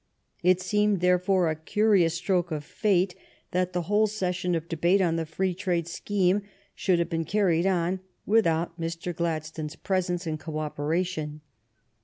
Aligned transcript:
It 0.41 0.59
seemed, 0.59 0.99
therefore, 0.99 1.47
a 1.47 1.55
curious 1.55 2.15
stroke 2.15 2.49
of 2.49 2.63
fate 2.63 3.13
that 3.51 3.71
the 3.71 3.83
whole 3.83 4.07
session 4.07 4.55
of 4.55 4.67
debate 4.67 4.99
on 4.99 5.15
the 5.15 5.27
free 5.27 5.53
trade 5.53 5.87
scheme 5.87 6.41
should 6.73 6.97
have 6.97 7.07
been 7.07 7.23
carried 7.23 7.67
on 7.67 7.99
without 8.25 8.81
Mr. 8.81 9.15
Gladstone's 9.15 9.75
presence 9.75 10.25
and 10.25 10.39
co 10.39 10.57
operation. 10.57 11.41